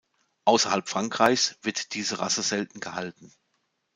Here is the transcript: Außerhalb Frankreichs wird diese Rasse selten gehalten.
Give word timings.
Außerhalb 0.45 0.89
Frankreichs 0.89 1.59
wird 1.61 1.93
diese 1.93 2.17
Rasse 2.17 2.41
selten 2.41 2.79
gehalten. 2.79 3.31